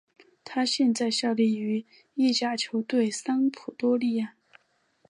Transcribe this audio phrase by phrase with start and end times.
[0.43, 4.33] 他现在效力于意甲球队桑普多利亚。